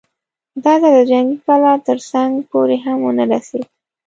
[0.63, 3.65] دا ځل د جنګي کلا تر څنډو پورې هم ونه رسېد.